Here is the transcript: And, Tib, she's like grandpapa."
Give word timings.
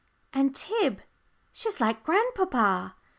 And, 0.33 0.55
Tib, 0.55 1.01
she's 1.51 1.79
like 1.79 2.01
grandpapa." 2.03 2.95